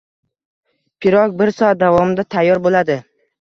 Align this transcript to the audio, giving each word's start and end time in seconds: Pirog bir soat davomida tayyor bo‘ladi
Pirog 1.05 1.35
bir 1.41 1.51
soat 1.59 1.79
davomida 1.83 2.27
tayyor 2.37 2.63
bo‘ladi 2.65 2.99